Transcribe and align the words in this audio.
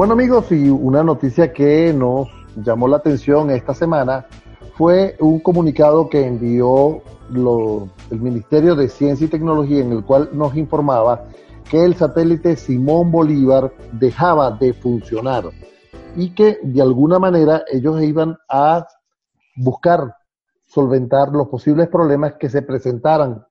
Bueno 0.00 0.14
amigos, 0.14 0.50
y 0.50 0.70
una 0.70 1.04
noticia 1.04 1.52
que 1.52 1.92
nos 1.92 2.26
llamó 2.56 2.88
la 2.88 2.96
atención 2.96 3.50
esta 3.50 3.74
semana 3.74 4.26
fue 4.72 5.14
un 5.20 5.40
comunicado 5.40 6.08
que 6.08 6.26
envió 6.26 7.02
el 8.10 8.18
Ministerio 8.18 8.74
de 8.74 8.88
Ciencia 8.88 9.26
y 9.26 9.28
Tecnología 9.28 9.84
en 9.84 9.92
el 9.92 10.02
cual 10.02 10.30
nos 10.32 10.56
informaba 10.56 11.26
que 11.70 11.84
el 11.84 11.96
satélite 11.96 12.56
Simón 12.56 13.12
Bolívar 13.12 13.74
dejaba 13.92 14.52
de 14.52 14.72
funcionar 14.72 15.50
y 16.16 16.34
que 16.34 16.60
de 16.62 16.80
alguna 16.80 17.18
manera 17.18 17.64
ellos 17.70 18.02
iban 18.02 18.38
a 18.48 18.86
buscar 19.54 20.16
solventar 20.64 21.28
los 21.28 21.48
posibles 21.48 21.88
problemas 21.88 22.36
que 22.40 22.48
se 22.48 22.62
presentaran 22.62 23.44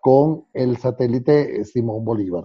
con 0.00 0.44
el 0.52 0.76
satélite 0.76 1.64
Simón 1.64 2.04
Bolívar. 2.04 2.44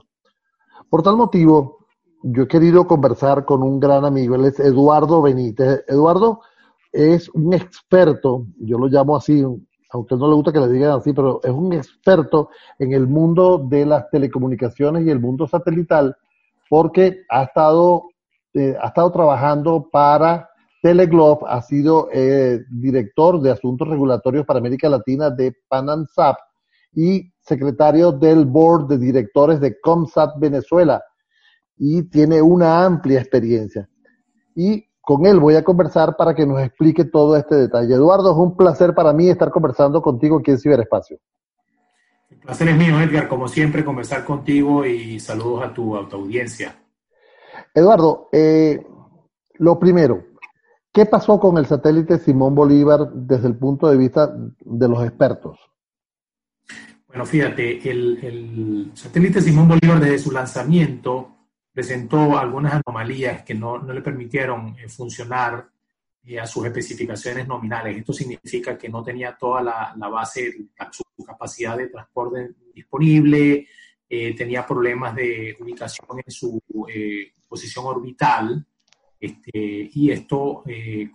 Por 0.89 1.03
tal 1.03 1.17
motivo, 1.17 1.82
yo 2.23 2.43
he 2.43 2.47
querido 2.47 2.87
conversar 2.87 3.45
con 3.45 3.61
un 3.61 3.79
gran 3.79 4.05
amigo, 4.05 4.35
él 4.35 4.45
es 4.45 4.59
Eduardo 4.59 5.21
Benítez. 5.21 5.83
Eduardo 5.87 6.41
es 6.91 7.27
un 7.29 7.53
experto, 7.53 8.47
yo 8.59 8.77
lo 8.77 8.87
llamo 8.87 9.17
así, 9.17 9.43
aunque 9.91 10.15
no 10.15 10.29
le 10.29 10.35
gusta 10.35 10.53
que 10.53 10.59
le 10.59 10.69
digan 10.69 10.91
así, 10.91 11.11
pero 11.11 11.41
es 11.43 11.51
un 11.51 11.73
experto 11.73 12.49
en 12.79 12.93
el 12.93 13.07
mundo 13.07 13.65
de 13.69 13.85
las 13.85 14.09
telecomunicaciones 14.09 15.05
y 15.05 15.09
el 15.09 15.19
mundo 15.19 15.47
satelital, 15.47 16.15
porque 16.69 17.23
ha 17.29 17.43
estado, 17.43 18.03
eh, 18.53 18.75
ha 18.81 18.87
estado 18.87 19.11
trabajando 19.11 19.89
para 19.91 20.49
Teleglob, 20.81 21.45
ha 21.45 21.61
sido 21.61 22.07
eh, 22.11 22.61
director 22.69 23.41
de 23.41 23.51
Asuntos 23.51 23.87
Regulatorios 23.87 24.45
para 24.45 24.59
América 24.59 24.87
Latina 24.87 25.29
de 25.29 25.55
PANANSAP 25.67 26.37
y 26.93 27.31
secretario 27.41 28.11
del 28.11 28.45
Board 28.45 28.87
de 28.87 28.97
Directores 28.97 29.59
de 29.59 29.79
COMSAT 29.81 30.39
Venezuela 30.39 31.03
y 31.77 32.03
tiene 32.03 32.41
una 32.41 32.85
amplia 32.85 33.19
experiencia. 33.19 33.89
Y 34.55 34.87
con 35.03 35.25
él 35.25 35.39
voy 35.39 35.55
a 35.55 35.63
conversar 35.63 36.15
para 36.15 36.33
que 36.33 36.45
nos 36.45 36.61
explique 36.61 37.03
todo 37.03 37.35
este 37.35 37.55
detalle. 37.55 37.93
Eduardo, 37.93 38.31
es 38.31 38.37
un 38.37 38.55
placer 38.55 38.95
para 38.95 39.11
mí 39.11 39.29
estar 39.29 39.51
conversando 39.51 40.01
contigo 40.01 40.39
aquí 40.39 40.51
en 40.51 40.59
Ciberespacio. 40.59 41.19
El 42.29 42.37
placer 42.37 42.69
es 42.69 42.77
mío, 42.77 42.99
Edgar, 43.01 43.27
como 43.27 43.47
siempre, 43.49 43.83
conversar 43.83 44.23
contigo 44.23 44.85
y 44.85 45.19
saludos 45.19 45.65
a 45.65 45.73
tu, 45.73 45.95
audiencia. 45.95 46.75
Eduardo, 47.73 48.29
eh, 48.31 48.81
lo 49.55 49.77
primero, 49.77 50.23
¿qué 50.93 51.05
pasó 51.05 51.37
con 51.37 51.57
el 51.57 51.65
satélite 51.65 52.17
Simón 52.17 52.55
Bolívar 52.55 53.11
desde 53.13 53.47
el 53.47 53.57
punto 53.57 53.89
de 53.89 53.97
vista 53.97 54.33
de 54.61 54.87
los 54.87 55.03
expertos? 55.03 55.59
Bueno, 57.07 57.25
fíjate, 57.25 57.89
el, 57.89 58.19
el 58.23 58.91
satélite 58.93 59.41
Simón 59.41 59.67
Bolívar 59.67 59.99
desde 59.99 60.17
su 60.17 60.31
lanzamiento 60.31 61.33
presentó 61.73 62.37
algunas 62.37 62.81
anomalías 62.85 63.41
que 63.41 63.55
no, 63.55 63.79
no 63.79 63.93
le 63.93 64.01
permitieron 64.01 64.75
eh, 64.77 64.87
funcionar 64.87 65.67
eh, 66.23 66.39
a 66.39 66.45
sus 66.45 66.65
especificaciones 66.65 67.47
nominales. 67.47 67.97
Esto 67.97 68.13
significa 68.13 68.77
que 68.77 68.89
no 68.89 69.03
tenía 69.03 69.35
toda 69.35 69.63
la, 69.63 69.93
la 69.97 70.07
base, 70.07 70.55
su 70.91 71.03
capacidad 71.25 71.75
de 71.75 71.87
transporte 71.87 72.51
disponible, 72.73 73.67
eh, 74.07 74.35
tenía 74.35 74.65
problemas 74.65 75.15
de 75.15 75.57
ubicación 75.59 76.07
en 76.23 76.31
su 76.31 76.61
posición 77.47 77.85
orbital, 77.85 78.63
este, 79.19 79.89
y 79.93 80.11
esto 80.11 80.63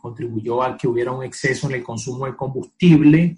contribuyó 0.01 0.63
a 0.63 0.77
que 0.77 0.89
hubiera 0.89 1.13
un 1.13 1.23
exceso 1.23 1.69
en 1.69 1.75
el 1.75 1.83
consumo 1.83 2.27
de 2.27 2.35
combustible. 2.35 3.37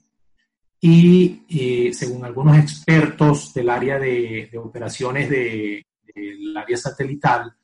Y 0.80 1.92
según 1.92 2.24
algunos 2.24 2.56
expertos 2.56 3.52
del 3.52 3.68
área 3.68 3.98
de, 3.98 4.48
de 4.50 4.58
operaciones 4.58 5.28
de, 5.28 5.84
el 6.14 6.56
área 6.56 6.76
satelital, 6.76 7.54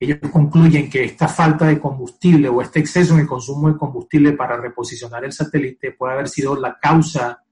ellos 0.00 0.18
concluyen 0.30 0.88
que 0.88 1.04
esta 1.04 1.26
falta 1.26 1.66
de 1.66 1.80
combustible 1.80 2.48
o 2.48 2.62
este 2.62 2.78
exceso 2.78 3.14
en 3.14 3.20
el 3.20 3.26
consumo 3.26 3.68
de 3.68 3.78
combustible 3.78 4.32
para 4.32 4.56
reposicionar 4.56 5.24
el 5.24 5.32
satélite 5.32 5.92
puede 5.92 6.12
haber 6.12 6.28
sido 6.28 6.54
la 6.54 6.78
causa 6.78 7.42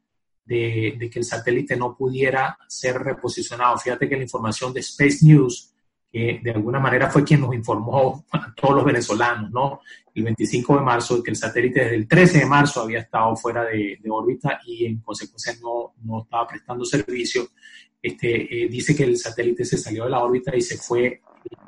de, 0.45 0.97
que 1.13 1.19
el 1.19 1.25
satélite 1.25 1.77
no 1.77 1.97
pudiera 1.97 2.57
ser 2.69 2.99
reposicionado. 2.99 3.77
Fíjate 3.79 4.09
que 4.09 4.17
la 4.17 4.23
información 4.23 4.73
de 4.73 4.81
Space 4.81 5.19
News, 5.23 5.75
de 6.43 6.51
alguna 6.51 6.79
manera 6.79 7.11
fue 7.11 7.25
quien 7.25 7.41
nos 7.41 7.55
informó 7.55 8.25
a 8.33 8.55
todos 8.55 8.77
los 8.77 8.85
venezolanos, 8.85 9.51
¿no? 9.51 9.81
El 10.15 10.25
25 10.25 10.77
de 10.77 10.83
marzo, 10.83 11.23
que 11.23 11.31
el 11.31 11.37
satélite 11.37 11.81
desde 11.81 11.97
el 11.97 12.09
13 12.09 12.39
de 12.39 12.47
marzo 12.47 12.83
había 12.83 13.01
estado 13.01 13.37
fuera 13.37 13.65
de, 13.65 13.99
órbita 14.09 14.61
y 14.65 14.87
en 14.87 15.01
consecuencia 15.01 15.55
no, 15.63 15.95
no 16.03 16.23
estaba 16.23 16.47
prestando 16.47 16.85
servicio 16.85 17.49
este, 18.07 18.65
eh, 18.65 18.69
dice 18.69 18.95
que 18.95 19.03
el 19.03 19.17
satélite 19.17 19.65
se 19.65 19.77
salió 19.77 20.05
de 20.05 20.11
la 20.11 20.23
órbita 20.23 20.55
y 20.55 20.61
se 20.61 20.77
fue 20.77 21.23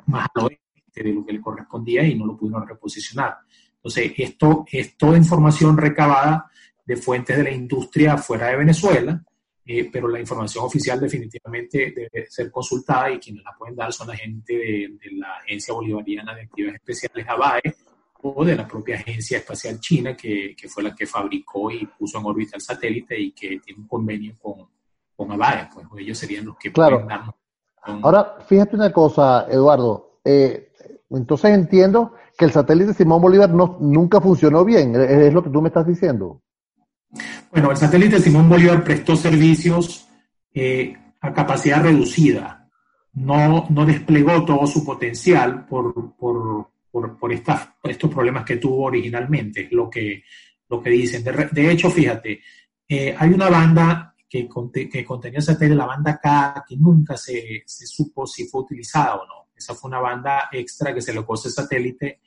más 0.05 0.25
al 0.35 0.45
oeste 0.45 1.03
de 1.03 1.13
lo 1.13 1.25
que 1.25 1.33
le 1.33 1.41
correspondía 1.41 2.03
y 2.03 2.15
no 2.15 2.25
lo 2.25 2.37
pudieron 2.37 2.65
reposicionar. 2.65 3.39
Entonces, 3.75 4.13
esto 4.17 4.65
es 4.71 4.95
toda 4.95 5.17
información 5.17 5.77
recabada 5.77 6.49
de 6.85 6.95
fuentes 6.95 7.35
de 7.35 7.43
la 7.43 7.51
industria 7.51 8.17
fuera 8.17 8.47
de 8.47 8.55
Venezuela, 8.55 9.21
eh, 9.71 9.87
pero 9.93 10.07
la 10.07 10.19
información 10.19 10.65
oficial 10.65 10.99
definitivamente 10.99 11.93
debe 11.95 12.25
ser 12.27 12.49
consultada 12.49 13.11
y 13.11 13.19
quienes 13.19 13.43
la 13.43 13.51
pueden 13.55 13.75
dar 13.75 13.93
son 13.93 14.07
la 14.07 14.15
gente 14.15 14.51
de, 14.57 14.97
la 15.11 15.35
Agencia 15.45 15.75
Bolivariana 15.75 16.33
de 16.33 16.41
Actividades 16.41 16.81
Especiales, 16.81 17.27
ABAE, 17.29 17.75
o 18.23 18.43
de 18.43 18.55
la 18.55 18.67
propia 18.67 18.95
Agencia 18.95 19.37
Espacial 19.37 19.79
China, 19.79 20.17
que, 20.17 20.55
que 20.59 20.67
fue 20.67 20.81
la 20.81 20.95
que 20.95 21.05
fabricó 21.05 21.69
y 21.69 21.85
puso 21.85 22.17
en 22.17 22.25
órbita 22.25 22.55
el 22.55 22.63
satélite 22.63 23.19
y 23.19 23.31
que 23.31 23.59
tiene 23.59 23.81
un 23.81 23.87
convenio 23.87 24.35
con, 24.41 24.67
con 25.15 25.27
pues 25.37 25.85
ellos 25.99 26.17
serían 26.17 26.47
los 26.47 26.57
que 26.57 26.71
claro. 26.71 27.07
Ahora, 27.83 28.37
fíjate 28.47 28.75
una 28.75 28.91
cosa, 28.91 29.45
Eduardo. 29.51 30.19
Eh, 30.25 30.71
entonces 31.11 31.51
entiendo 31.51 32.15
que 32.35 32.45
el 32.45 32.51
satélite 32.51 32.95
Simón 32.95 33.21
Bolívar 33.21 33.51
no, 33.51 33.77
nunca 33.79 34.19
funcionó 34.19 34.65
bien, 34.65 34.95
es 34.95 35.31
lo 35.31 35.43
que 35.43 35.51
tú 35.51 35.61
me 35.61 35.67
estás 35.67 35.85
diciendo. 35.85 36.41
Bueno, 37.51 37.71
el 37.71 37.77
satélite 37.77 38.19
Simón 38.19 38.47
Bolívar 38.47 38.83
prestó 38.83 39.15
servicios 39.15 40.07
eh, 40.53 40.95
a 41.21 41.33
capacidad 41.33 41.81
reducida, 41.81 42.69
no, 43.13 43.67
no 43.69 43.85
desplegó 43.85 44.45
todo 44.45 44.65
su 44.67 44.85
potencial 44.85 45.65
por, 45.65 46.15
por, 46.15 46.69
por, 46.91 47.33
estos 47.33 48.11
problemas 48.11 48.45
que 48.45 48.57
tuvo 48.57 48.85
originalmente, 48.85 49.67
lo 49.71 49.89
que, 49.89 50.23
lo 50.69 50.81
que 50.81 50.89
dicen. 50.91 51.23
De, 51.23 51.71
hecho, 51.71 51.89
fíjate, 51.89 52.41
eh, 52.87 53.15
hay 53.17 53.29
una 53.29 53.49
banda 53.49 54.15
que, 54.29 54.47
que 54.91 55.03
contenía 55.03 55.41
satélite, 55.41 55.75
la 55.75 55.85
banda 55.85 56.19
K, 56.21 56.63
que 56.67 56.77
nunca 56.77 57.17
se, 57.17 57.63
se, 57.65 57.87
supo 57.87 58.27
si 58.27 58.45
fue 58.45 58.61
utilizada 58.61 59.15
o 59.15 59.27
no. 59.27 59.49
Esa 59.55 59.73
fue 59.73 59.89
una 59.89 59.99
banda 59.99 60.49
extra 60.51 60.93
que 60.93 61.01
se 61.01 61.13
le 61.13 61.19
el 61.19 61.37
satélite 61.37 62.21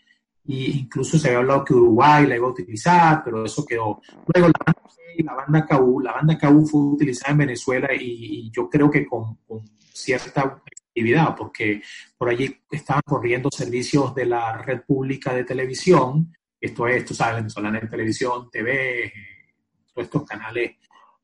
e 0.46 0.70
incluso 0.70 1.18
se 1.18 1.28
había 1.28 1.38
hablado 1.38 1.64
que 1.64 1.74
Uruguay 1.74 2.26
la 2.26 2.36
iba 2.36 2.46
a 2.46 2.50
utilizar, 2.50 3.22
pero 3.24 3.44
eso 3.44 3.64
quedó. 3.64 4.00
Luego 4.34 4.48
la 4.48 4.64
banda, 4.64 4.82
la 5.24 5.34
banda 5.34 5.66
KU, 5.66 6.00
la 6.00 6.12
banda 6.12 6.38
KU 6.38 6.66
fue 6.66 6.80
utilizada 6.80 7.32
en 7.32 7.38
Venezuela 7.38 7.88
y, 7.94 8.50
yo 8.50 8.68
creo 8.68 8.90
que 8.90 9.06
con, 9.06 9.36
con 9.46 9.62
cierta 9.78 10.62
actividad, 10.86 11.34
porque 11.36 11.82
por 12.18 12.28
allí 12.28 12.54
estaban 12.70 13.02
corriendo 13.06 13.48
servicios 13.50 14.14
de 14.14 14.26
la 14.26 14.58
red 14.58 14.82
pública 14.82 15.34
de 15.34 15.44
televisión, 15.44 16.32
esto 16.60 16.86
es, 16.86 17.04
tú 17.04 17.14
sabes, 17.14 17.36
venezolana 17.36 17.80
de 17.80 17.88
televisión, 17.88 18.48
TV, 18.50 19.06
eh, 19.06 19.12
todos 19.92 20.06
estos 20.06 20.24
canales 20.24 20.76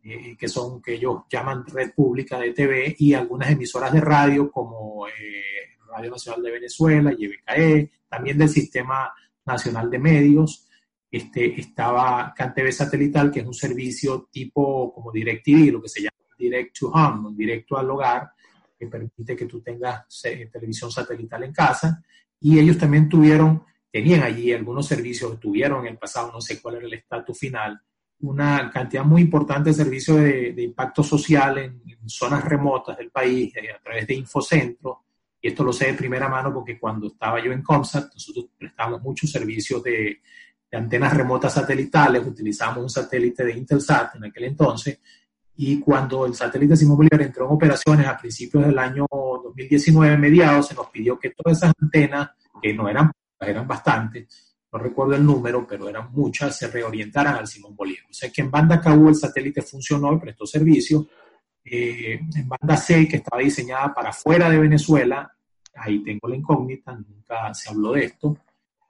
eh, 0.02 0.36
que 0.38 0.48
son 0.48 0.80
que 0.80 0.94
ellos 0.94 1.22
llaman 1.28 1.66
red 1.66 1.92
pública 1.94 2.38
de 2.38 2.52
TV 2.52 2.96
y 2.98 3.14
algunas 3.14 3.50
emisoras 3.50 3.92
de 3.92 4.00
radio 4.00 4.50
como 4.50 5.06
eh, 5.08 5.76
Radio 5.86 6.10
Nacional 6.10 6.42
de 6.42 6.50
Venezuela, 6.50 7.12
YBKE, 7.12 7.90
también 8.08 8.38
del 8.38 8.48
Sistema 8.48 9.12
Nacional 9.44 9.90
de 9.90 9.98
Medios. 9.98 10.68
Este, 11.10 11.58
estaba 11.58 12.34
CanTV 12.36 12.70
Satelital, 12.72 13.30
que 13.30 13.40
es 13.40 13.46
un 13.46 13.54
servicio 13.54 14.28
tipo 14.30 14.92
como 14.92 15.10
DirecTV, 15.10 15.72
lo 15.72 15.82
que 15.82 15.88
se 15.88 16.02
llama 16.02 16.18
Direct 16.38 16.78
to 16.78 16.88
Home, 16.88 17.34
directo 17.36 17.76
al 17.76 17.90
hogar, 17.90 18.30
que 18.78 18.86
permite 18.86 19.34
que 19.36 19.46
tú 19.46 19.60
tengas 19.60 20.24
eh, 20.24 20.48
televisión 20.52 20.90
satelital 20.90 21.42
en 21.42 21.52
casa. 21.52 22.02
Y 22.40 22.58
ellos 22.58 22.78
también 22.78 23.08
tuvieron, 23.08 23.64
tenían 23.90 24.22
allí 24.22 24.52
algunos 24.52 24.86
servicios, 24.86 25.40
tuvieron 25.40 25.84
en 25.86 25.92
el 25.92 25.98
pasado, 25.98 26.30
no 26.32 26.40
sé 26.40 26.60
cuál 26.62 26.76
era 26.76 26.86
el 26.86 26.94
estatus 26.94 27.38
final, 27.38 27.80
una 28.20 28.70
cantidad 28.70 29.04
muy 29.04 29.22
importante 29.22 29.70
de 29.70 29.74
servicios 29.74 30.18
de, 30.18 30.62
impacto 30.62 31.02
social 31.02 31.58
en, 31.58 31.82
zonas 32.06 32.44
remotas 32.44 32.96
del 32.96 33.10
país 33.10 33.54
eh, 33.56 33.70
a 33.70 33.82
través 33.82 34.06
de 34.06 34.14
Infocentro. 34.14 35.04
Y 35.40 35.48
esto 35.48 35.62
lo 35.62 35.72
sé 35.72 35.86
de 35.86 35.94
primera 35.94 36.28
mano 36.28 36.52
porque 36.52 36.78
cuando 36.78 37.06
estaba 37.08 37.42
yo 37.42 37.52
en 37.52 37.62
Comsat, 37.62 38.12
nosotros 38.12 38.46
prestamos 38.58 39.00
muchos 39.02 39.30
servicios 39.30 39.82
de, 39.82 40.20
antenas 40.72 41.14
remotas 41.14 41.54
satelitales, 41.54 42.26
utilizamos 42.26 42.78
un 42.78 42.90
satélite 42.90 43.44
de 43.44 43.52
Intelsat 43.52 44.16
en 44.16 44.24
aquel 44.24 44.44
entonces. 44.44 44.98
Y 45.56 45.80
cuando 45.80 46.26
el 46.26 46.34
satélite 46.34 46.76
Simón 46.76 46.98
Bolívar 46.98 47.22
entró 47.22 47.46
en 47.46 47.52
operaciones 47.52 48.06
a 48.06 48.16
principios 48.16 48.66
del 48.66 48.78
año 48.78 49.06
2019, 49.10 50.16
mediados, 50.18 50.68
se 50.68 50.74
nos 50.74 50.88
pidió 50.90 51.18
que 51.18 51.30
todas 51.30 51.58
esas 51.58 51.72
antenas, 51.80 52.30
que 52.60 52.74
no 52.74 52.88
eran, 52.88 53.10
eran 53.40 53.66
bastantes, 53.66 54.56
no 54.72 54.78
recuerdo 54.78 55.14
el 55.14 55.24
número, 55.24 55.66
pero 55.66 55.88
eran 55.88 56.12
muchas, 56.12 56.56
se 56.56 56.68
reorientaran 56.68 57.36
al 57.36 57.46
Simón 57.46 57.74
Bolívar. 57.74 58.04
O 58.10 58.12
sea 58.12 58.30
que 58.30 58.42
en 58.42 58.50
banda 58.50 58.80
KU 58.80 59.08
el 59.08 59.14
satélite 59.14 59.62
funcionó 59.62 60.12
y 60.12 60.18
prestó 60.18 60.46
servicio. 60.46 61.06
Eh, 61.70 62.20
en 62.36 62.48
banda 62.48 62.76
C, 62.76 63.06
que 63.08 63.16
estaba 63.16 63.42
diseñada 63.42 63.94
para 63.94 64.12
fuera 64.12 64.48
de 64.50 64.58
Venezuela, 64.58 65.30
ahí 65.74 66.02
tengo 66.02 66.28
la 66.28 66.36
incógnita, 66.36 66.92
nunca 66.92 67.52
se 67.54 67.70
habló 67.70 67.92
de 67.92 68.04
esto, 68.04 68.36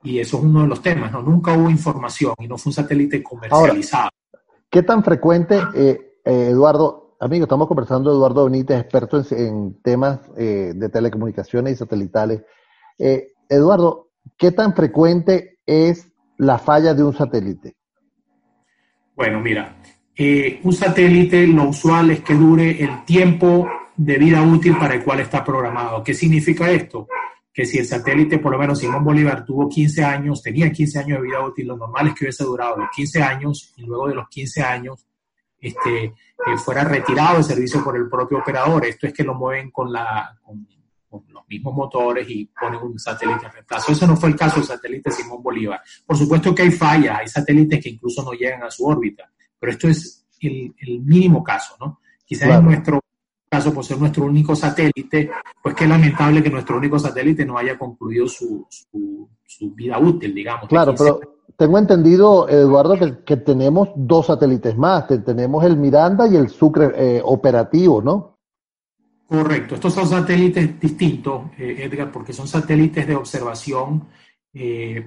y 0.03 0.19
eso 0.19 0.39
es 0.39 0.45
uno 0.45 0.63
de 0.63 0.69
los 0.69 0.81
temas, 0.81 1.13
¿no? 1.13 1.23
Nunca 1.23 1.53
hubo 1.57 1.71
información 1.71 2.35
y 2.39 2.47
no 2.47 2.57
fue 2.57 2.71
un 2.71 2.75
satélite 2.75 3.23
comercializado. 3.23 4.11
¿Qué 4.71 4.83
tan 4.83 5.03
frecuente, 5.03 5.61
eh, 5.75 6.19
eh, 6.25 6.49
Eduardo, 6.51 7.17
amigo, 7.21 7.45
estamos 7.45 7.67
conversando 7.67 8.13
Eduardo 8.13 8.45
Benítez, 8.45 8.81
experto 8.81 9.23
en, 9.31 9.81
temas 9.83 10.21
eh, 10.37 10.73
de 10.75 10.89
telecomunicaciones 10.89 11.73
y 11.73 11.77
satelitales. 11.77 12.43
Eduardo, 13.49 14.11
¿qué 14.37 14.53
tan 14.53 14.75
frecuente 14.75 15.59
es 15.65 16.13
la 16.37 16.59
falla 16.59 16.95
de 16.95 17.03
un 17.03 17.15
satélite? 17.15 17.77
Bueno, 19.17 19.41
mira, 19.41 19.77
un 20.19 20.73
satélite 20.73 21.47
lo 21.47 21.69
usual 21.69 22.11
es 22.11 22.21
que 22.21 22.35
dure 22.35 22.83
el 22.83 23.05
tiempo 23.05 23.69
de 23.97 24.17
vida 24.17 24.43
útil 24.43 24.77
para 24.77 24.95
el 24.95 25.05
cual 25.05 25.21
está 25.21 25.45
programado. 25.45 26.03
¿Qué 26.03 26.15
significa 26.15 26.71
esto? 26.71 27.09
Que 27.53 27.67
si 27.67 27.79
el 27.79 27.87
satélite, 27.87 28.39
por 28.39 28.53
lo 28.53 28.59
menos 28.59 28.79
Simón 28.79 29.05
Bolívar, 29.05 29.45
tuvo 29.45 29.69
15 29.69 30.05
años, 30.05 30.43
tenía 30.43 30.71
15 30.71 31.01
años 31.01 31.21
de 31.21 31.27
vida 31.27 31.45
útil, 31.45 31.67
lo 31.67 31.77
normal 31.77 32.09
es 32.09 32.15
que 32.15 32.25
hubiese 32.25 32.45
durado 32.45 32.77
los 32.77 32.89
15 32.95 33.23
años 33.23 33.73
y 33.77 33.83
luego 33.83 34.09
de 34.09 34.15
los 34.15 34.29
15 34.29 34.63
años 34.63 35.05
este, 35.61 36.05
eh, 36.05 36.13
fuera 36.65 36.85
retirado 36.85 37.39
de 37.39 37.43
servicio 37.43 37.83
por 37.83 37.97
el 37.97 38.09
propio 38.09 38.39
operador. 38.39 38.87
Esto 38.87 39.09
es 39.09 39.13
que 39.13 39.25
lo 39.25 39.35
mueven 39.35 39.71
con, 39.73 39.93
la, 39.93 40.39
con, 40.43 40.67
los 41.11 41.49
mismos 41.49 41.75
motores 41.75 42.29
y 42.29 42.45
ponen 42.61 42.81
un 42.81 42.99
satélite 42.99 43.47
de 43.47 43.51
reemplazo. 43.51 43.91
Eso 43.91 44.07
no 44.07 44.17
fue 44.17 44.29
el 44.29 44.37
caso 44.37 44.57
del 44.57 44.65
satélite 44.65 45.11
Simón 45.11 45.43
Bolívar. 45.43 45.81
Por 46.07 46.17
supuesto 46.17 46.55
que 46.55 46.63
hay 46.63 46.71
fallas, 46.71 47.19
hay 47.19 47.29
satélites 47.29 47.83
que 47.83 47.91
incluso 47.91 48.23
no 48.23 48.33
llegan 48.33 48.63
a 48.63 48.71
su 48.71 48.87
órbita, 48.87 49.29
pero 49.59 49.73
esto 49.73 49.89
es 49.89 50.27
el, 50.41 50.73
mínimo 51.03 51.43
caso, 51.43 51.75
¿no? 51.81 52.01
Quizás 52.25 52.59
en 52.59 52.65
nuestro 52.65 53.01
caso 53.49 53.73
por 53.73 53.85
ser 53.85 53.99
nuestro 53.99 54.25
único 54.25 54.55
satélite, 54.55 55.31
pues 55.63 55.75
qué 55.75 55.87
lamentable 55.87 56.43
que 56.43 56.51
nuestro 56.51 56.77
único 56.77 56.99
satélite 56.99 57.47
no 57.47 57.57
haya 57.57 57.79
concluido 57.79 58.29
su, 58.29 58.67
su, 58.69 59.75
vida 59.75 59.99
útil, 59.99 60.35
digamos. 60.35 60.69
Claro, 60.69 60.95
pero 60.97 61.21
tengo 61.57 61.79
entendido, 61.79 62.49
Eduardo, 62.49 63.25
que, 63.25 63.37
tenemos 63.39 63.89
dos 63.97 64.27
satélites 64.27 64.77
más, 64.77 65.07
tenemos 65.25 65.65
el 65.65 65.77
Miranda 65.77 66.29
y 66.29 66.37
el 66.37 66.51
Sucre 66.51 66.93
eh, 66.95 67.23
operativo, 67.25 68.03
¿no? 68.03 68.39
Correcto, 69.27 69.75
estos 69.75 69.93
son 69.93 70.07
satélites 70.07 70.81
distintos, 70.81 71.51
eh, 71.59 71.77
Edgar, 71.81 72.11
porque 72.11 72.33
son 72.33 72.49
satélites 72.49 73.07
de 73.07 73.15
observación, 73.15 74.09
eh, 74.55 75.07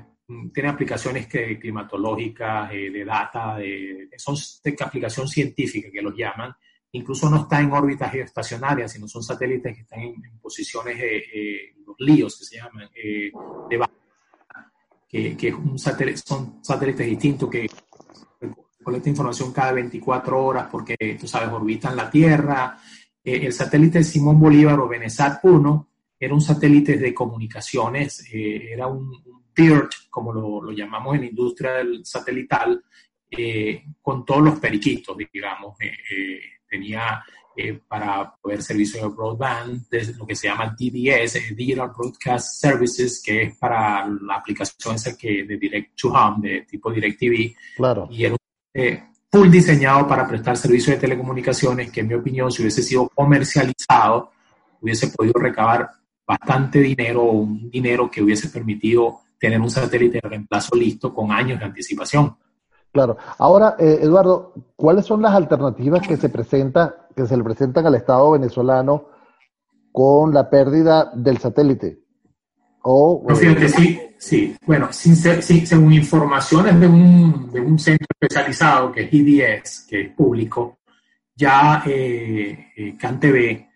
tienen 0.53 0.73
aplicaciones 0.73 1.27
que, 1.27 1.59
climatológicas, 1.59 2.69
de 2.71 3.05
data, 3.05 3.57
de, 3.57 4.09
son 4.17 4.35
de 4.63 4.75
aplicación 4.79 5.27
científica 5.27 5.89
que 5.91 6.01
los 6.01 6.15
llaman, 6.15 6.53
incluso 6.93 7.29
no 7.29 7.37
está 7.37 7.61
en 7.61 7.71
órbitas 7.71 8.11
geoestacionarias, 8.11 8.91
sino 8.91 9.07
son 9.07 9.23
satélites 9.23 9.75
que 9.75 9.81
están 9.81 10.01
en, 10.01 10.39
posiciones, 10.41 10.97
eh, 10.99 11.73
los 11.85 11.95
líos 11.99 12.37
que 12.37 12.45
se 12.45 12.57
llaman, 12.57 12.89
eh, 12.95 13.31
de 13.69 13.79
que, 15.07 15.35
que 15.35 15.53
un 15.53 15.77
satélite, 15.77 16.21
son 16.25 16.63
satélites 16.63 17.05
distintos 17.05 17.49
que 17.49 17.69
recolectan 18.79 19.11
información 19.11 19.51
cada 19.51 19.73
24 19.73 20.43
horas 20.43 20.67
porque, 20.71 21.17
tú 21.19 21.27
sabes, 21.27 21.49
orbitan 21.49 21.95
la 21.95 22.09
Tierra. 22.09 22.77
Eh, 23.23 23.45
el 23.45 23.53
satélite 23.53 24.03
Simón 24.03 24.39
Bolívar 24.39 24.79
o 24.79 24.87
Benesat 24.87 25.43
1 25.43 25.87
era 26.19 26.33
un 26.33 26.41
satélite 26.41 26.97
de 26.97 27.13
comunicaciones, 27.13 28.25
eh, 28.31 28.71
era 28.71 28.87
un, 28.87 29.07
un 29.25 29.40
PIRT, 29.53 30.09
como 30.09 30.33
lo, 30.33 30.61
lo, 30.61 30.71
llamamos 30.71 31.15
en 31.15 31.25
industria 31.25 31.73
del 31.73 32.05
satelital, 32.05 32.83
con 34.01 34.25
todos 34.25 34.41
los 34.41 34.59
periquitos, 34.59 35.15
digamos 35.31 35.77
tenía 36.71 37.23
eh, 37.53 37.81
para 37.85 38.33
poder 38.41 38.63
servicio 38.63 39.01
de 39.01 39.13
broadband, 39.13 39.85
lo 40.17 40.25
que 40.25 40.35
se 40.35 40.47
llama 40.47 40.73
DBS, 40.77 41.35
eh, 41.35 41.53
Digital 41.53 41.91
Broadcast 41.95 42.61
Services, 42.61 43.21
que 43.21 43.43
es 43.43 43.57
para 43.57 44.07
la 44.07 44.35
aplicación 44.35 44.95
esa 44.95 45.17
que 45.17 45.43
de 45.43 45.57
Direct 45.57 45.99
to 45.99 46.13
Home, 46.13 46.49
de 46.49 46.61
tipo 46.61 46.89
DirecTV. 46.89 47.53
Claro. 47.75 48.07
Y 48.09 48.23
era 48.23 48.37
eh, 48.73 49.03
full 49.29 49.49
diseñado 49.49 50.07
para 50.07 50.25
prestar 50.25 50.55
servicios 50.55 50.95
de 50.95 51.01
telecomunicaciones, 51.01 51.91
que 51.91 51.99
en 51.99 52.07
mi 52.07 52.13
opinión, 52.13 52.49
si 52.53 52.61
hubiese 52.61 52.83
sido 52.83 53.09
comercializado, 53.09 54.31
hubiese 54.79 55.09
podido 55.09 55.37
recabar 55.37 55.89
bastante 56.25 56.79
dinero, 56.79 57.23
un 57.23 57.69
dinero 57.69 58.09
que 58.09 58.23
hubiese 58.23 58.47
permitido 58.47 59.19
tener 59.41 59.59
un 59.59 59.71
satélite 59.71 60.19
de 60.21 60.29
reemplazo 60.29 60.75
listo 60.75 61.11
con 61.11 61.31
años 61.31 61.59
de 61.59 61.65
anticipación. 61.65 62.37
Claro. 62.93 63.17
Ahora, 63.39 63.75
eh, 63.79 63.99
Eduardo, 64.03 64.53
¿cuáles 64.75 65.05
son 65.05 65.23
las 65.23 65.33
alternativas 65.33 66.07
que 66.07 66.15
se 66.15 66.29
presenta, 66.29 67.07
que 67.15 67.25
se 67.25 67.35
le 67.35 67.43
presentan 67.43 67.87
al 67.87 67.95
Estado 67.95 68.29
venezolano 68.31 69.07
con 69.91 70.31
la 70.31 70.47
pérdida 70.47 71.11
del 71.15 71.39
satélite? 71.39 72.01
O, 72.83 73.25
fíjate, 73.35 73.67
sí, 73.69 73.99
sí. 74.19 74.55
Bueno, 74.65 74.93
sin 74.93 75.15
según 75.15 75.93
informaciones 75.93 76.79
de 76.79 76.87
un, 76.87 77.51
de 77.51 77.61
un 77.61 77.79
centro 77.79 78.07
especializado 78.11 78.91
que 78.91 79.03
es 79.03 79.13
IDS, 79.13 79.87
que 79.89 80.01
es 80.01 80.09
público, 80.13 80.79
ya 81.35 81.81
eh, 81.85 82.67
eh 82.75 82.95
CanTV, 82.95 83.67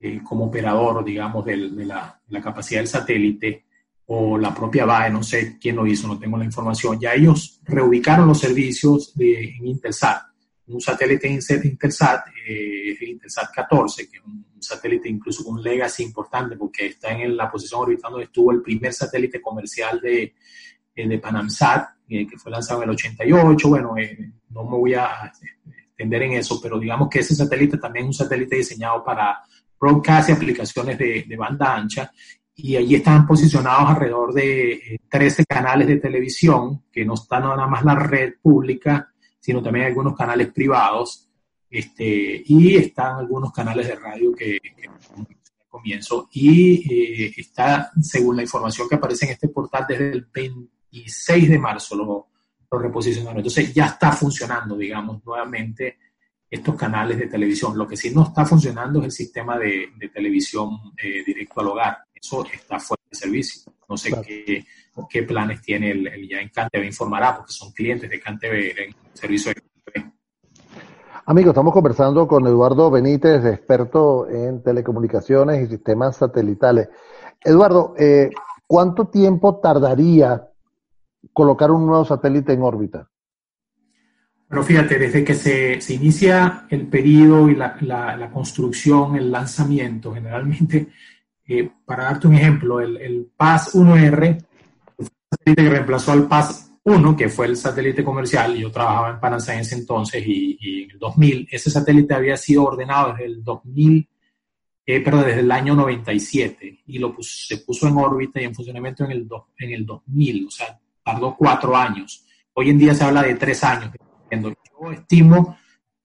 eh, 0.00 0.20
como 0.24 0.46
operador, 0.46 1.04
digamos, 1.04 1.44
de, 1.44 1.56
la, 1.56 2.20
de 2.26 2.32
la 2.32 2.40
capacidad 2.40 2.80
del 2.80 2.88
satélite, 2.88 3.67
o 4.10 4.38
la 4.38 4.54
propia 4.54 4.86
BAE, 4.86 5.10
no 5.10 5.22
sé 5.22 5.58
quién 5.60 5.76
lo 5.76 5.86
hizo, 5.86 6.08
no 6.08 6.18
tengo 6.18 6.38
la 6.38 6.44
información, 6.44 6.98
ya 6.98 7.12
ellos 7.12 7.60
reubicaron 7.64 8.26
los 8.26 8.38
servicios 8.38 9.14
de, 9.14 9.50
en 9.50 9.66
Intelsat. 9.66 10.22
Un 10.68 10.80
satélite 10.80 11.28
Intelsat, 11.28 12.24
eh, 12.46 12.96
Intelsat 13.00 13.50
14, 13.54 14.08
que 14.08 14.16
es 14.16 14.24
un 14.24 14.46
satélite 14.58 15.10
incluso 15.10 15.44
con 15.44 15.56
un 15.56 15.62
legacy 15.62 16.04
importante 16.04 16.56
porque 16.56 16.86
está 16.86 17.10
en 17.12 17.36
la 17.36 17.50
posición 17.50 17.82
orbital 17.82 18.12
donde 18.12 18.26
estuvo 18.26 18.50
el 18.50 18.62
primer 18.62 18.94
satélite 18.94 19.42
comercial 19.42 20.00
de, 20.00 20.34
eh, 20.94 21.08
de 21.08 21.18
Panamsat, 21.18 21.90
eh, 22.08 22.26
que 22.26 22.38
fue 22.38 22.50
lanzado 22.50 22.82
en 22.82 22.88
el 22.88 22.94
88. 22.94 23.68
Bueno, 23.68 23.94
eh, 23.98 24.32
no 24.48 24.64
me 24.64 24.70
voy 24.78 24.94
a 24.94 25.30
extender 25.86 26.22
en 26.22 26.32
eso, 26.32 26.58
pero 26.62 26.78
digamos 26.78 27.10
que 27.10 27.18
ese 27.18 27.34
satélite 27.34 27.76
también 27.76 28.06
es 28.06 28.08
un 28.08 28.24
satélite 28.24 28.56
diseñado 28.56 29.04
para 29.04 29.38
broadcast 29.78 30.30
y 30.30 30.32
aplicaciones 30.32 30.96
de, 30.96 31.24
de 31.28 31.36
banda 31.36 31.76
ancha 31.76 32.10
y 32.60 32.74
allí 32.74 32.96
están 32.96 33.24
posicionados 33.24 33.90
alrededor 33.90 34.34
de 34.34 35.00
13 35.08 35.42
eh, 35.42 35.44
canales 35.48 35.86
de 35.86 35.98
televisión, 35.98 36.82
que 36.90 37.04
no 37.04 37.14
está 37.14 37.38
nada 37.38 37.68
más 37.68 37.84
la 37.84 37.94
red 37.94 38.34
pública, 38.42 39.12
sino 39.38 39.62
también 39.62 39.86
algunos 39.86 40.16
canales 40.16 40.48
privados, 40.52 41.28
este, 41.70 42.42
y 42.44 42.76
están 42.76 43.14
algunos 43.14 43.52
canales 43.52 43.86
de 43.86 43.94
radio 43.94 44.32
que, 44.32 44.58
que 44.60 44.90
comienzo, 45.68 46.28
y 46.32 46.92
eh, 46.92 47.32
está, 47.36 47.92
según 48.02 48.34
la 48.34 48.42
información 48.42 48.88
que 48.88 48.96
aparece 48.96 49.26
en 49.26 49.32
este 49.32 49.48
portal, 49.48 49.86
desde 49.88 50.10
el 50.10 50.26
26 50.32 51.48
de 51.48 51.58
marzo 51.60 51.94
lo, 51.94 52.26
lo 52.72 52.78
reposicionaron. 52.78 53.38
Entonces 53.38 53.72
ya 53.72 53.86
está 53.86 54.10
funcionando, 54.10 54.76
digamos, 54.76 55.24
nuevamente 55.24 55.96
estos 56.50 56.74
canales 56.74 57.18
de 57.18 57.26
televisión. 57.26 57.76
Lo 57.76 57.86
que 57.86 57.96
sí 57.96 58.10
no 58.10 58.24
está 58.24 58.44
funcionando 58.44 59.00
es 59.00 59.04
el 59.06 59.12
sistema 59.12 59.58
de, 59.58 59.90
televisión 60.12 60.70
eh, 60.96 61.22
directo 61.24 61.60
al 61.60 61.68
hogar 61.68 61.98
eso 62.20 62.44
está 62.52 62.78
fuera 62.78 63.02
de 63.10 63.16
servicio. 63.16 63.72
No 63.88 63.96
sé 63.96 64.10
qué, 64.26 64.64
qué, 65.08 65.22
planes 65.22 65.62
tiene 65.62 65.90
el, 65.90 66.06
el 66.06 66.28
ya 66.28 66.40
en 66.40 66.48
CanTV, 66.50 66.84
informará, 66.84 67.36
porque 67.36 67.52
son 67.52 67.72
clientes 67.72 68.10
de 68.10 68.20
CanTV 68.20 68.78
en 68.78 68.94
servicio 69.14 69.52
de 69.52 69.62
CanTV. 69.62 70.12
Amigos, 71.26 71.50
estamos 71.50 71.72
conversando 71.72 72.26
con 72.26 72.46
Eduardo 72.46 72.90
Benítez, 72.90 73.44
experto 73.44 74.28
en 74.28 74.62
telecomunicaciones 74.62 75.62
y 75.62 75.70
sistemas 75.70 76.16
satelitales. 76.16 76.88
Eduardo, 77.44 77.94
eh, 77.98 78.30
¿cuánto 78.66 79.08
tiempo 79.08 79.60
tardaría 79.60 80.48
colocar 81.32 81.70
un 81.70 81.86
nuevo 81.86 82.04
satélite 82.04 82.52
en 82.52 82.62
órbita? 82.62 83.10
Bueno, 84.48 84.64
fíjate, 84.64 84.98
desde 84.98 85.22
que 85.24 85.34
se, 85.34 85.80
se 85.82 85.94
inicia 85.94 86.66
el 86.70 86.86
periodo 86.86 87.50
y 87.50 87.54
la, 87.54 87.76
la, 87.82 88.16
la, 88.16 88.30
construcción, 88.30 89.14
el 89.16 89.30
lanzamiento, 89.30 90.14
generalmente 90.14 90.88
eh, 91.48 91.70
para 91.84 92.04
darte 92.04 92.28
un 92.28 92.34
ejemplo, 92.34 92.78
el, 92.80 92.98
el 92.98 93.30
PAS 93.34 93.74
1R, 93.74 94.44
el 94.98 95.08
satélite 95.30 95.62
que 95.62 95.70
reemplazó 95.70 96.12
al 96.12 96.28
PAS 96.28 96.70
1, 96.84 97.16
que 97.16 97.30
fue 97.30 97.46
el 97.46 97.56
satélite 97.56 98.04
comercial, 98.04 98.54
y 98.54 98.60
yo 98.60 98.70
trabajaba 98.70 99.10
en 99.10 99.20
Panamá 99.20 99.44
en 99.48 99.60
ese 99.60 99.76
entonces, 99.76 100.22
y, 100.26 100.84
en 100.84 100.90
el 100.90 100.98
2000, 100.98 101.48
ese 101.50 101.70
satélite 101.70 102.14
había 102.14 102.36
sido 102.36 102.64
ordenado 102.64 103.12
desde 103.12 103.24
el 103.24 103.42
2000, 103.42 104.08
eh, 104.84 105.00
perdón, 105.00 105.24
desde 105.24 105.40
el 105.40 105.50
año 105.50 105.74
97, 105.74 106.82
y 106.86 106.98
lo 106.98 107.16
se 107.20 107.58
puso 107.58 107.88
en 107.88 107.96
órbita 107.96 108.40
y 108.40 108.44
en 108.44 108.54
funcionamiento 108.54 109.04
en 109.04 109.12
el, 109.12 109.28
en 109.58 109.70
el 109.72 109.86
2000, 109.86 110.46
o 110.46 110.50
sea, 110.50 110.78
tardó 111.02 111.34
cuatro 111.34 111.74
años. 111.74 112.26
Hoy 112.52 112.70
en 112.70 112.78
día 112.78 112.94
se 112.94 113.04
habla 113.04 113.22
de 113.22 113.34
tres 113.36 113.64
años. 113.64 113.90
Yo 114.30 114.92
estimo 114.92 115.56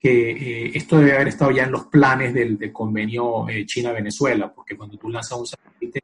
que 0.04 0.32
eh, 0.32 0.72
esto 0.76 1.00
debe 1.00 1.14
haber 1.14 1.30
estado 1.30 1.52
ya 1.52 1.64
en 1.64 1.72
los 1.72 1.86
planes 1.86 2.34
del, 2.34 2.74
convenio 2.74 3.48
eh, 3.48 3.66
China-Venezuela, 3.66 4.54
porque 4.54 4.76
cuando 4.76 4.98
tú 4.98 5.10
lanzas 5.10 5.40
un 5.40 5.48
satélite, 5.48 6.02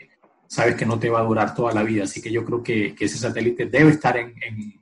sabes 0.48 0.75
que 0.75 0.86
no 0.86 0.98
te 0.98 1.10
va 1.10 1.20
a 1.20 1.24
durar 1.24 1.53
toda 1.53 1.74
la 1.74 1.84
vida. 1.84 2.06
Así 2.06 2.22
que 2.22 2.32
yo 2.32 2.46
creo 2.46 2.63
que, 2.63 2.96
ese 2.98 3.18
satélite 3.18 3.65
debe 3.65 3.89
estar 3.89 4.15
en, 4.15 4.34
en, 4.41 4.79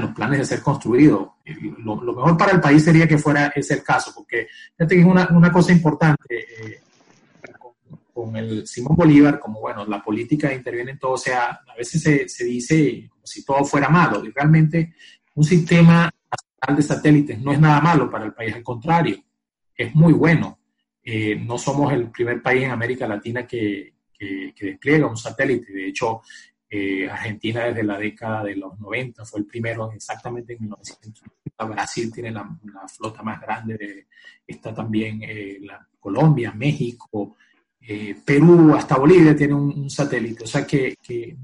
los 0.00 0.10
planes 0.10 0.40
de 0.40 0.44
ser 0.46 0.62
construido. 0.62 1.36
Lo, 1.78 1.94
mejor 1.94 2.36
para 2.36 2.50
el 2.50 2.60
país 2.60 2.82
sería 2.82 3.06
que 3.06 3.18
fuera 3.18 3.52
ese 3.54 3.74
el 3.74 3.84
caso, 3.84 4.12
porque 4.12 4.48
fíjate 4.76 4.96
que 4.96 5.00
es 5.00 5.06
una, 5.06 5.52
cosa 5.52 5.70
importante. 5.70 6.38
Eh, 6.38 6.80
con 8.12 8.34
el 8.34 8.66
Simón 8.66 8.96
Bolívar, 8.96 9.38
como 9.38 9.60
bueno, 9.60 9.86
la 9.86 10.02
política 10.02 10.52
interviene 10.52 10.90
en 10.90 10.98
todo, 10.98 11.12
o 11.12 11.18
sea, 11.18 11.50
a 11.50 11.76
veces 11.76 12.02
se, 12.02 12.28
se 12.28 12.44
dice 12.46 13.06
como 13.08 13.24
si 13.24 13.44
todo 13.44 13.64
fuera 13.64 13.88
malo, 13.88 14.24
y 14.24 14.32
realmente 14.32 14.92
un 15.34 15.44
sistema 15.44 16.10
de 16.66 16.82
satélites 16.82 17.40
no 17.40 17.52
es 17.52 17.60
nada 17.60 17.80
malo 17.80 18.10
para 18.10 18.26
el 18.26 18.34
país, 18.34 18.54
al 18.54 18.62
contrario, 18.62 19.16
es 19.74 19.94
muy 19.94 20.12
bueno. 20.12 20.58
Eh, 21.02 21.36
no 21.36 21.56
somos 21.56 21.92
el 21.92 22.10
primer 22.10 22.42
país 22.42 22.64
en 22.64 22.72
América 22.72 23.06
Latina 23.06 23.46
que, 23.46 23.94
que, 24.12 24.52
despliega 24.60 25.06
un 25.06 25.16
satélite, 25.16 25.72
de 25.72 25.88
hecho, 25.88 26.20
eh, 26.68 27.08
Argentina 27.08 27.64
desde 27.64 27.82
la 27.82 27.96
década 27.96 28.44
de 28.44 28.56
los 28.56 28.78
90 28.78 29.24
fue 29.24 29.40
el 29.40 29.46
primero, 29.46 29.90
exactamente 29.92 30.52
en 30.52 30.62
1990. 30.62 31.64
Brasil 31.64 32.12
tiene 32.12 32.30
la, 32.30 32.46
flota 32.94 33.22
más 33.22 33.40
grande, 33.40 33.78
de, 33.78 34.06
está 34.46 34.74
también 34.74 35.20
eh, 35.22 35.60
Colombia, 35.98 36.52
México, 36.52 37.36
Perú, 38.22 38.74
hasta 38.74 38.98
Bolivia 38.98 39.34
tiene 39.34 39.54
un, 39.54 39.88
satélite. 39.88 40.44
O 40.44 40.46
sea 40.46 40.66
que, 40.66 40.94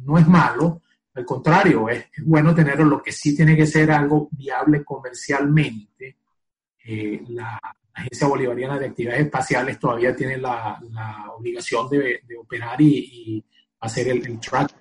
no 0.02 0.18
es 0.18 0.28
malo, 0.28 0.83
al 1.14 1.25
contrario, 1.25 1.88
es, 1.88 2.06
bueno 2.25 2.54
tenerlo. 2.54 2.85
Lo 2.85 3.02
que 3.02 3.12
sí 3.12 3.37
tiene 3.37 3.56
que 3.56 3.66
ser 3.66 3.90
algo 3.90 4.28
viable 4.33 4.85
comercialmente. 4.85 6.16
la 7.28 7.61
Agencia 7.92 8.26
Bolivariana 8.26 8.78
de 8.78 8.87
Actividades 8.87 9.26
Espaciales 9.26 9.78
todavía 9.78 10.14
tiene 10.14 10.37
la, 10.38 10.80
obligación 11.37 11.88
de, 11.88 12.21
operar 12.38 12.80
y, 12.80 13.44
hacer 13.80 14.09
el, 14.09 14.26
el 14.26 14.40
track 14.40 14.75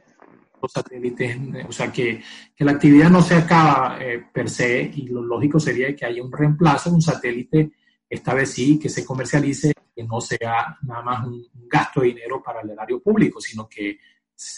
satélites, 0.67 1.37
o 1.67 1.71
sea, 1.71 1.91
que, 1.91 2.21
que, 2.55 2.65
la 2.65 2.73
actividad 2.73 3.09
no 3.09 3.21
se 3.21 3.35
acaba 3.35 3.97
eh, 3.99 4.23
per 4.31 4.49
se 4.49 4.91
y 4.95 5.07
lo 5.07 5.21
lógico 5.21 5.59
sería 5.59 5.95
que 5.95 6.05
haya 6.05 6.23
un 6.23 6.31
reemplazo, 6.31 6.91
un 6.91 7.01
satélite, 7.01 7.71
esta 8.09 8.33
vez 8.33 8.51
sí, 8.51 8.79
que 8.79 8.89
se 8.89 9.05
comercialice, 9.05 9.73
que 9.95 10.03
no 10.03 10.21
sea 10.21 10.77
nada 10.83 11.01
más 11.01 11.27
un, 11.27 11.47
gasto 11.67 12.01
de 12.01 12.07
dinero 12.09 12.41
para 12.43 12.61
el 12.61 12.69
erario 12.69 13.01
público, 13.01 13.41
sino 13.41 13.67
que 13.67 13.97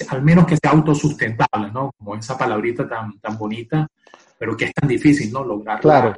al 0.09 0.21
menos 0.21 0.45
que 0.45 0.57
sea 0.57 0.71
autosustentable, 0.71 1.71
¿no? 1.71 1.91
Como 1.97 2.15
esa 2.15 2.37
palabrita 2.37 2.87
tan, 2.87 3.19
tan 3.19 3.37
bonita, 3.37 3.87
pero 4.37 4.55
que 4.55 4.65
es 4.65 4.73
tan 4.73 4.87
difícil, 4.87 5.31
¿no? 5.31 5.43
Lograr 5.43 5.79
claro. 5.79 6.13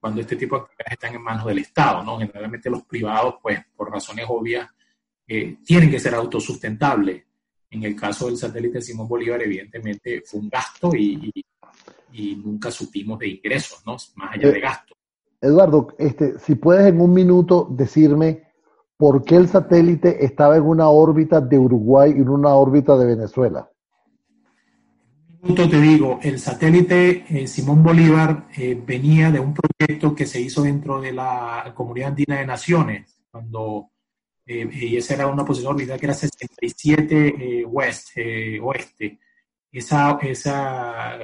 cuando 0.00 0.20
este 0.20 0.36
tipo 0.36 0.56
de 0.56 0.62
actividades 0.62 0.92
están 0.92 1.14
en 1.14 1.22
manos 1.22 1.46
del 1.46 1.58
Estado, 1.58 2.02
¿no? 2.02 2.18
Generalmente 2.18 2.70
los 2.70 2.82
privados, 2.84 3.36
pues, 3.42 3.60
por 3.76 3.90
razones 3.90 4.26
obvias, 4.28 4.68
eh, 5.26 5.58
tienen 5.64 5.90
que 5.90 6.00
ser 6.00 6.14
autosustentables 6.14 7.24
en 7.70 7.84
el 7.84 7.94
caso 7.94 8.26
del 8.26 8.36
satélite 8.36 8.80
Simón 8.80 9.08
Bolívar, 9.08 9.42
evidentemente 9.42 10.22
fue 10.24 10.40
un 10.40 10.48
gasto 10.48 10.90
y, 10.94 11.44
nunca 12.42 12.70
supimos 12.70 13.18
de 13.18 13.28
ingresos, 13.28 13.82
¿no? 13.86 13.96
Más 14.16 14.34
allá 14.34 14.50
de 14.50 14.60
gastos. 14.60 14.96
Eduardo, 15.40 15.94
este, 15.98 16.38
si 16.38 16.54
puedes 16.56 16.86
en 16.86 17.00
un 17.00 17.12
minuto 17.12 17.68
decirme 17.70 18.47
por 18.98 19.24
qué 19.24 19.36
el 19.36 19.48
satélite 19.48 20.24
estaba 20.24 20.56
en 20.56 20.64
una 20.64 20.88
órbita 20.88 21.40
de 21.40 21.56
Uruguay 21.56 22.12
y 22.14 22.20
en 22.20 22.28
una 22.28 22.54
órbita 22.54 22.98
de 22.98 23.06
Venezuela. 23.06 23.70
Minuto 25.40 25.68
te 25.70 25.80
digo, 25.80 26.18
el 26.20 26.40
satélite 26.40 27.24
eh, 27.28 27.46
Simón 27.46 27.80
Bolívar 27.80 28.48
eh, 28.56 28.82
venía 28.84 29.30
de 29.30 29.38
un 29.38 29.54
proyecto 29.54 30.16
que 30.16 30.26
se 30.26 30.40
hizo 30.40 30.62
dentro 30.62 31.00
de 31.00 31.12
la 31.12 31.72
Comunidad 31.76 32.08
Andina 32.08 32.40
de 32.40 32.46
Naciones, 32.46 33.20
cuando 33.30 33.92
eh, 34.44 34.68
esa 34.96 35.14
era 35.14 35.28
una 35.28 35.44
posición 35.44 35.74
orbital 35.74 36.00
que 36.00 36.06
era 36.06 36.14
67 36.14 37.60
eh, 37.60 37.64
west, 37.64 38.08
oeste. 38.60 39.20
Esa, 39.70 40.18
esa 40.22 41.18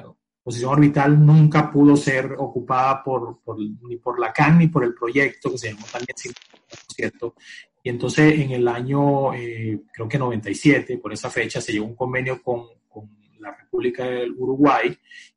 posición 0.45 0.75
orbital 0.75 1.26
nunca 1.26 1.73
pudo 1.73 1.97
ser 1.97 2.37
ocupada 2.38 3.02
por, 3.02 3.40
por, 3.43 3.59
ni 3.59 3.97
por 3.97 4.21
la 4.21 4.33
CAN 4.33 4.59
ni 4.59 4.69
por 4.69 4.85
el 4.85 4.95
proyecto, 4.95 5.50
que 5.50 5.59
se 5.59 5.73
llamó 5.73 5.87
también 5.90 6.14
¿cierto? 6.88 7.35
Y 7.83 7.91
entonces 7.91 8.41
en 8.41 8.53
el 8.53 8.67
año, 8.67 9.31
creo 9.93 10.09
que 10.09 10.19
97, 10.19 10.99
por 10.99 11.12
esa 11.12 11.31
fecha, 11.31 11.61
se 11.61 11.73
llegó 11.73 11.85
un 11.87 11.95
convenio 11.95 12.43
con, 12.43 12.64
con 12.88 13.11
la 13.41 13.55
República 13.55 14.05
del 14.05 14.33
Uruguay 14.33 14.97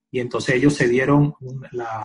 y 0.09 0.19
entonces 0.19 0.55
ellos 0.55 0.73
se 0.73 0.87
dieron 0.87 1.33
la, 1.71 2.03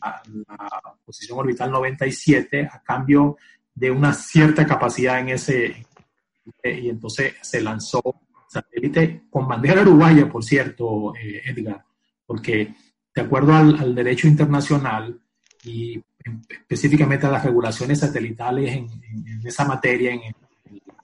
la, 0.48 0.96
posición 1.04 1.38
orbital 1.38 1.70
97 1.70 2.68
a 2.70 2.82
cambio 2.82 3.36
de 3.74 3.90
una 3.90 4.12
cierta 4.12 4.66
capacidad 4.66 5.20
en 5.20 5.30
ese, 5.30 5.86
y 6.64 6.88
entonces 6.88 7.34
se 7.40 7.60
lanzó 7.60 8.02
satélite 8.48 9.22
con 9.30 9.48
bandera 9.48 9.82
uruguaya, 9.82 10.28
por 10.28 10.44
cierto, 10.44 11.14
eh, 11.16 11.42
Edgar, 11.46 11.84
porque 12.26 12.74
de 13.14 13.22
acuerdo 13.22 13.54
al, 13.54 13.94
derecho 13.94 14.28
internacional 14.28 15.20
y 15.64 16.02
específicamente 16.48 17.26
a 17.26 17.30
las 17.30 17.44
regulaciones 17.44 18.00
satelitales 18.00 18.76
en, 18.76 18.88
esa 19.44 19.64
materia, 19.64 20.12
en, 20.12 20.20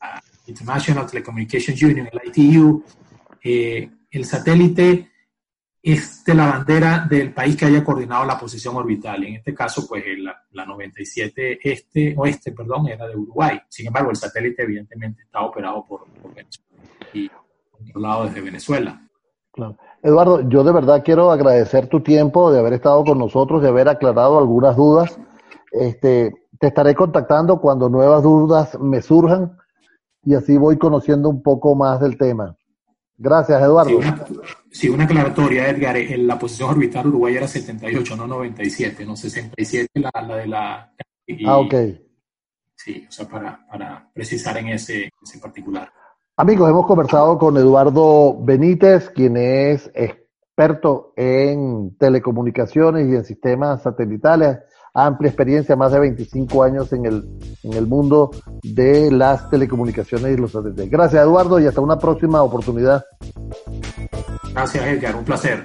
la 0.00 0.22
International 0.46 1.06
Telecommunications 1.06 1.82
Union, 1.82 2.08
el 2.10 2.20
ITU, 2.34 2.84
eh, 3.42 3.90
el 4.10 4.24
satélite 4.24 5.10
es 5.82 6.24
de 6.24 6.34
la 6.34 6.46
bandera 6.46 7.06
del 7.08 7.32
país 7.32 7.56
que 7.56 7.66
haya 7.66 7.84
coordinado 7.84 8.24
la 8.24 8.38
posición 8.38 8.76
orbital. 8.76 9.24
En 9.24 9.36
este 9.36 9.54
caso, 9.54 9.86
pues 9.86 10.04
la, 10.18 10.36
la 10.52 10.66
97 10.66 11.58
este, 11.62 12.14
oeste, 12.16 12.52
perdón, 12.52 12.88
era 12.88 13.06
de 13.06 13.16
Uruguay. 13.16 13.60
Sin 13.68 13.86
embargo, 13.86 14.10
el 14.10 14.16
satélite 14.16 14.62
evidentemente 14.62 15.22
está 15.22 15.40
operado 15.42 15.84
por, 15.86 16.06
y 17.12 17.30
controlado 17.70 18.26
desde 18.26 18.40
Venezuela. 18.40 19.07
Eduardo, 20.02 20.48
yo 20.48 20.64
de 20.64 20.72
verdad 20.72 21.02
quiero 21.04 21.30
agradecer 21.30 21.88
tu 21.88 22.00
tiempo 22.00 22.52
de 22.52 22.60
haber 22.60 22.74
estado 22.74 23.04
con 23.04 23.18
nosotros, 23.18 23.62
de 23.62 23.68
haber 23.68 23.88
aclarado 23.88 24.38
algunas 24.38 24.76
dudas. 24.76 25.18
Este, 25.72 26.32
te 26.58 26.68
estaré 26.68 26.94
contactando 26.94 27.60
cuando 27.60 27.88
nuevas 27.88 28.22
dudas 28.22 28.78
me 28.80 29.02
surjan 29.02 29.56
y 30.24 30.34
así 30.34 30.56
voy 30.56 30.78
conociendo 30.78 31.28
un 31.28 31.42
poco 31.42 31.74
más 31.74 32.00
del 32.00 32.16
tema. 32.16 32.56
Gracias, 33.16 33.60
Eduardo. 33.60 33.98
Sí, 34.70 34.88
una, 34.88 35.04
aclaratoria, 35.04 35.68
Edgar. 35.68 35.96
En 35.96 36.26
la 36.26 36.38
posición 36.38 36.70
orbital 36.70 37.08
uruguaya 37.08 37.38
era 37.38 37.48
78, 37.48 38.16
no 38.16 38.28
97, 38.28 39.04
no 39.04 39.16
67, 39.16 39.88
la, 39.94 40.10
la 40.22 40.36
de 40.36 40.46
la... 40.46 40.92
ah, 41.46 41.58
ok. 41.58 41.74
Sí, 42.76 43.04
o 43.08 43.10
sea, 43.10 43.26
para, 43.26 43.66
para 43.68 44.08
precisar 44.14 44.56
en 44.58 44.68
ese, 44.68 45.10
ese 45.20 45.38
particular. 45.40 45.90
Amigos, 46.40 46.70
hemos 46.70 46.86
conversado 46.86 47.36
con 47.36 47.56
Eduardo 47.56 48.36
Benítez, 48.40 49.10
quien 49.10 49.36
es 49.36 49.90
experto 49.92 51.12
en 51.16 51.96
telecomunicaciones 51.98 53.08
y 53.08 53.16
en 53.16 53.24
sistemas 53.24 53.82
satelitales 53.82 54.58
amplia 54.94 55.28
experiencia, 55.30 55.74
más 55.74 55.90
de 55.90 55.98
25 55.98 56.62
años 56.62 56.92
en 56.92 57.06
el, 57.06 57.24
en 57.64 57.72
el 57.72 57.88
mundo 57.88 58.30
de 58.62 59.10
las 59.10 59.50
telecomunicaciones 59.50 60.32
y 60.32 60.40
los 60.40 60.52
satélites. 60.52 60.88
Gracias, 60.88 61.24
Eduardo, 61.24 61.58
y 61.58 61.66
hasta 61.66 61.80
una 61.80 61.98
próxima 61.98 62.40
oportunidad. 62.40 63.04
Gracias, 64.52 64.86
Edgar, 64.86 65.16
un 65.16 65.24
placer. 65.24 65.64